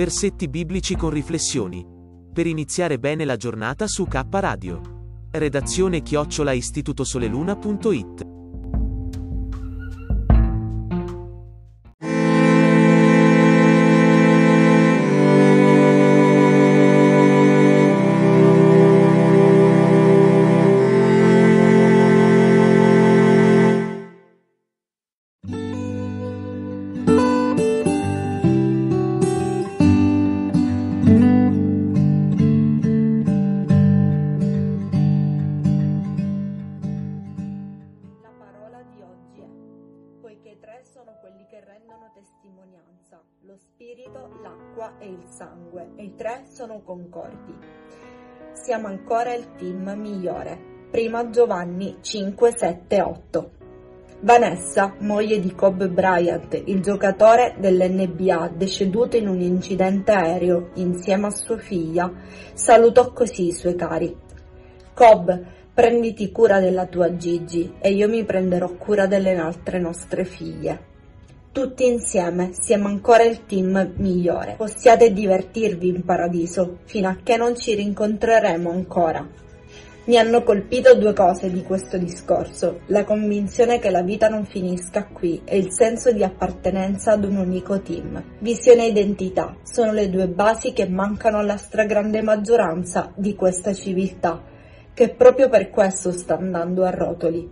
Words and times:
Versetti 0.00 0.48
biblici 0.48 0.96
con 0.96 1.10
riflessioni. 1.10 1.86
Per 2.32 2.46
iniziare 2.46 2.98
bene 2.98 3.26
la 3.26 3.36
giornata 3.36 3.86
su 3.86 4.06
K 4.06 4.24
Radio. 4.30 4.80
Redazione 5.30 6.00
chiocciola 6.00 6.52
istitutosoleluna.it 6.52 8.29
lo 43.50 43.56
spirito, 43.56 44.28
l'acqua 44.42 44.98
e 44.98 45.08
il 45.08 45.24
sangue, 45.28 45.90
e 45.96 46.04
i 46.04 46.14
tre 46.14 46.44
sono 46.46 46.82
concordi. 46.82 47.56
Siamo 48.52 48.86
ancora 48.86 49.34
il 49.34 49.54
team 49.56 49.90
migliore. 49.96 50.86
Prima 50.90 51.30
Giovanni 51.30 51.96
5, 52.00 52.52
7, 52.56 53.00
8. 53.00 53.50
Vanessa, 54.20 54.94
moglie 54.98 55.40
di 55.40 55.54
Cobb 55.54 55.82
Bryant, 55.84 56.62
il 56.66 56.82
giocatore 56.82 57.56
dell'NBA 57.58 58.48
deceduto 58.54 59.16
in 59.16 59.28
un 59.28 59.40
incidente 59.40 60.12
aereo 60.12 60.70
insieme 60.74 61.28
a 61.28 61.30
sua 61.30 61.56
figlia, 61.56 62.12
salutò 62.52 63.12
così 63.12 63.46
i 63.46 63.52
suoi 63.52 63.74
cari. 63.74 64.14
Cobb, 64.92 65.30
prenditi 65.72 66.30
cura 66.30 66.60
della 66.60 66.86
tua 66.86 67.16
Gigi 67.16 67.74
e 67.80 67.92
io 67.92 68.08
mi 68.08 68.24
prenderò 68.24 68.74
cura 68.76 69.06
delle 69.06 69.36
altre 69.36 69.78
nostre 69.78 70.24
figlie. 70.24 70.88
Tutti 71.52 71.84
insieme 71.86 72.50
siamo 72.52 72.86
ancora 72.86 73.24
il 73.24 73.44
team 73.46 73.94
migliore. 73.96 74.54
Possiate 74.56 75.12
divertirvi 75.12 75.88
in 75.88 76.04
paradiso 76.04 76.78
fino 76.84 77.08
a 77.08 77.18
che 77.22 77.36
non 77.36 77.56
ci 77.56 77.74
rincontreremo 77.74 78.70
ancora. 78.70 79.26
Mi 80.04 80.16
hanno 80.16 80.42
colpito 80.42 80.96
due 80.96 81.12
cose 81.12 81.50
di 81.50 81.62
questo 81.62 81.98
discorso, 81.98 82.80
la 82.86 83.04
convinzione 83.04 83.78
che 83.78 83.90
la 83.90 84.02
vita 84.02 84.28
non 84.28 84.44
finisca 84.44 85.06
qui 85.06 85.42
e 85.44 85.58
il 85.58 85.72
senso 85.72 86.10
di 86.10 86.24
appartenenza 86.24 87.12
ad 87.12 87.24
un 87.24 87.36
unico 87.36 87.80
team. 87.80 88.20
Visione 88.38 88.84
e 88.84 88.88
identità 88.88 89.56
sono 89.62 89.92
le 89.92 90.08
due 90.08 90.26
basi 90.26 90.72
che 90.72 90.88
mancano 90.88 91.38
alla 91.38 91.56
stragrande 91.56 92.22
maggioranza 92.22 93.12
di 93.14 93.34
questa 93.34 93.72
civiltà, 93.72 94.42
che 94.94 95.10
proprio 95.10 95.48
per 95.48 95.70
questo 95.70 96.12
sta 96.12 96.36
andando 96.36 96.84
a 96.84 96.90
rotoli. 96.90 97.48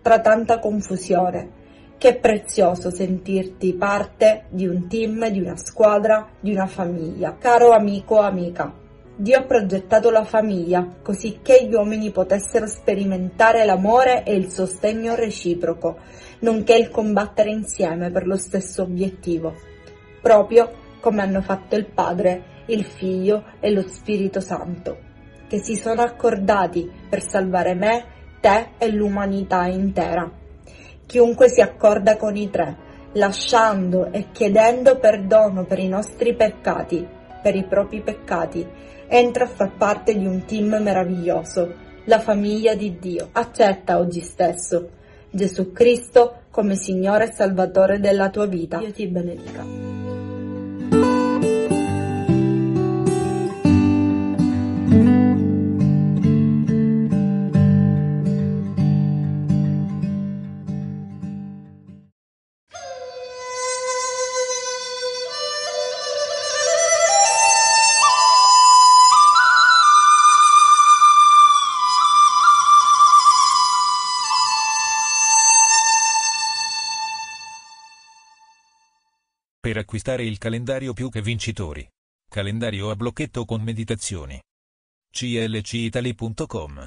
Tra 0.00 0.20
tanta 0.20 0.58
confusione, 0.58 1.56
che 1.98 2.14
prezioso 2.14 2.90
sentirti 2.90 3.74
parte 3.74 4.44
di 4.50 4.66
un 4.66 4.86
team, 4.88 5.28
di 5.30 5.40
una 5.40 5.56
squadra, 5.56 6.28
di 6.38 6.52
una 6.52 6.66
famiglia. 6.66 7.36
Caro 7.36 7.72
amico 7.72 8.14
o 8.14 8.20
amica, 8.20 8.72
Dio 9.20 9.36
ha 9.36 9.42
progettato 9.42 10.10
la 10.10 10.22
famiglia 10.22 10.94
così 11.02 11.40
che 11.42 11.66
gli 11.66 11.74
uomini 11.74 12.12
potessero 12.12 12.68
sperimentare 12.68 13.64
l'amore 13.64 14.22
e 14.22 14.36
il 14.36 14.48
sostegno 14.48 15.16
reciproco, 15.16 15.98
nonché 16.40 16.76
il 16.76 16.88
combattere 16.88 17.50
insieme 17.50 18.12
per 18.12 18.28
lo 18.28 18.36
stesso 18.36 18.82
obiettivo, 18.82 19.56
proprio 20.22 20.70
come 21.00 21.20
hanno 21.20 21.42
fatto 21.42 21.74
il 21.74 21.86
Padre, 21.86 22.62
il 22.66 22.84
Figlio 22.84 23.42
e 23.58 23.72
lo 23.72 23.82
Spirito 23.88 24.38
Santo, 24.38 24.98
che 25.48 25.62
si 25.62 25.74
sono 25.74 26.02
accordati 26.02 26.88
per 27.08 27.22
salvare 27.22 27.74
me, 27.74 28.04
te 28.40 28.68
e 28.78 28.90
l'umanità 28.90 29.66
intera. 29.66 30.30
Chiunque 31.06 31.48
si 31.48 31.60
accorda 31.60 32.16
con 32.16 32.36
i 32.36 32.50
tre, 32.50 32.76
lasciando 33.12 34.12
e 34.12 34.26
chiedendo 34.30 34.98
perdono 34.98 35.64
per 35.64 35.78
i 35.78 35.88
nostri 35.88 36.34
peccati, 36.34 37.06
per 37.42 37.56
i 37.56 37.64
propri 37.64 38.02
peccati, 38.02 38.66
entra 39.08 39.44
a 39.44 39.48
far 39.48 39.74
parte 39.76 40.16
di 40.16 40.26
un 40.26 40.44
team 40.44 40.80
meraviglioso, 40.80 41.74
la 42.04 42.20
famiglia 42.20 42.74
di 42.74 42.98
Dio. 42.98 43.28
Accetta 43.32 43.98
oggi 43.98 44.20
stesso 44.20 44.90
Gesù 45.30 45.72
Cristo 45.72 46.42
come 46.50 46.74
Signore 46.74 47.28
e 47.28 47.32
Salvatore 47.32 48.00
della 48.00 48.30
tua 48.30 48.46
vita. 48.46 48.78
Dio 48.78 48.92
ti 48.92 49.06
benedica. 49.06 49.87
Per 79.68 79.76
acquistare 79.76 80.24
il 80.24 80.38
calendario 80.38 80.94
più 80.94 81.10
che 81.10 81.20
vincitori. 81.20 81.86
Calendario 82.26 82.88
a 82.88 82.96
blocchetto 82.96 83.44
con 83.44 83.60
meditazioni. 83.60 84.40
clcitali.com 85.10 86.86